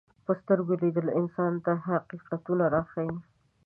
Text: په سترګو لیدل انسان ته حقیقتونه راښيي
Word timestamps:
په 0.25 0.31
سترګو 0.39 0.73
لیدل 0.83 1.07
انسان 1.19 1.53
ته 1.65 1.71
حقیقتونه 1.87 2.65
راښيي 2.73 3.15